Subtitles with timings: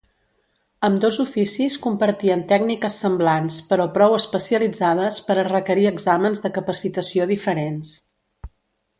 [0.87, 7.93] Ambdós oficis compartien tècniques semblants però prou especialitzades per a requerir exàmens de capacitació diferents.